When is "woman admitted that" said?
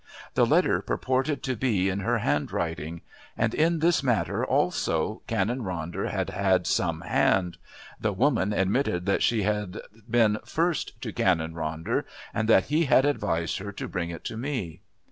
8.11-9.21